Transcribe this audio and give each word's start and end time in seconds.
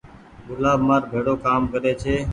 گلآب 0.47 0.79
مآر 0.87 1.01
ڀيڙو 1.11 1.33
ڪآم 1.45 1.61
ڪري 1.71 1.91
ڇي۔ 2.01 2.15